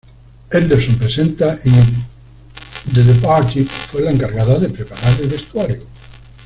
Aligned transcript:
Henderson 0.49 0.97
presenta" 0.97 1.59
y 1.63 1.69
"The 2.91 3.03
Departed", 3.03 3.67
fue 3.67 4.01
la 4.01 4.09
encargada 4.09 4.57
de 4.57 4.67
preparar 4.71 5.21
el 5.21 5.27
vestuario. 5.29 5.83